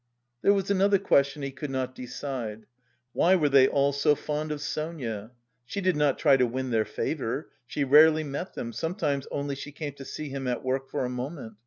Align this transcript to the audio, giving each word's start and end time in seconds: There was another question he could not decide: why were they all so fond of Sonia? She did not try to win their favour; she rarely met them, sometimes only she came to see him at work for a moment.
There 0.41 0.51
was 0.55 0.71
another 0.71 0.97
question 0.97 1.43
he 1.43 1.51
could 1.51 1.69
not 1.69 1.93
decide: 1.93 2.65
why 3.13 3.35
were 3.35 3.49
they 3.49 3.67
all 3.67 3.93
so 3.93 4.15
fond 4.15 4.51
of 4.51 4.59
Sonia? 4.59 5.29
She 5.63 5.79
did 5.79 5.95
not 5.95 6.17
try 6.17 6.37
to 6.37 6.47
win 6.47 6.71
their 6.71 6.85
favour; 6.85 7.51
she 7.67 7.83
rarely 7.83 8.23
met 8.23 8.55
them, 8.55 8.73
sometimes 8.73 9.27
only 9.29 9.53
she 9.53 9.71
came 9.71 9.93
to 9.93 10.03
see 10.05 10.29
him 10.29 10.47
at 10.47 10.63
work 10.63 10.89
for 10.89 11.05
a 11.05 11.07
moment. 11.09 11.53